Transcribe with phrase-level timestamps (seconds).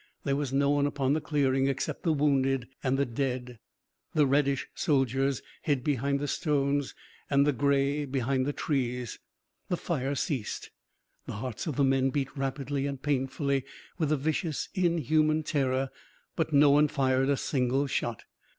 [0.23, 3.59] There was no one upon the clearing except the wounded, and the dead.
[4.15, 6.95] The reddish soldiers hid behind the stones
[7.29, 9.19] and the grey behind the trees.
[9.69, 10.71] The fire ceased.
[11.27, 13.63] The hearts of the men beat rapidly and painfully
[13.99, 15.91] with a vicious inhuman terror,
[16.35, 18.23] but no one fired a single shot.